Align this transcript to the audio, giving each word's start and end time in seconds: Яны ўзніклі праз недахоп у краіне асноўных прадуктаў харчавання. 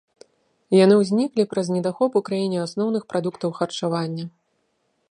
Яны 0.83 0.95
ўзніклі 1.01 1.45
праз 1.51 1.67
недахоп 1.75 2.11
у 2.21 2.25
краіне 2.31 2.57
асноўных 2.67 3.03
прадуктаў 3.13 3.49
харчавання. 3.61 4.25